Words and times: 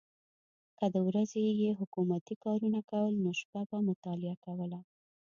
که 0.77 0.85
د 0.93 0.95
ورځې 1.07 1.43
یې 1.61 1.69
حکومتي 1.79 2.35
کارونه 2.45 2.79
کول 2.91 3.13
نو 3.23 3.31
شپه 3.39 3.61
به 3.69 3.77
مطالعه 3.89 4.35
کوله. 4.45 4.79